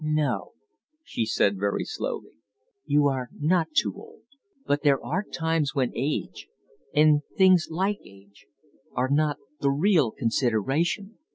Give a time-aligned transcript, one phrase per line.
[0.03, 0.53] "No,"
[1.03, 2.31] she said very slowly.
[2.87, 4.23] "You are not too old.
[4.65, 6.47] But there are times when age
[6.91, 8.47] and things like age
[8.93, 11.19] are not the real consideration.